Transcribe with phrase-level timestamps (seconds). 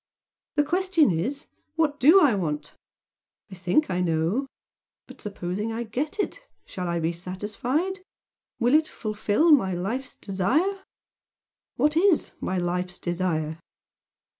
[0.55, 1.45] The question is,
[1.75, 2.73] what DO I want?
[3.51, 4.47] I think I know
[5.05, 7.99] but supposing I get it, shall I be satisfied?
[8.57, 10.81] Will it fulfil my life's desire?
[11.75, 13.59] What IS my life's desire?"